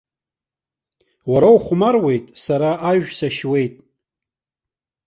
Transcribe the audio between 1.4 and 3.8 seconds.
ухәмаруеит, сара ажә сашьуеит!